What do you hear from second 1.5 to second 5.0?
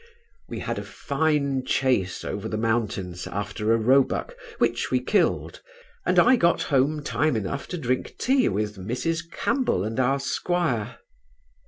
chace over the mountains, after a roebuck, which we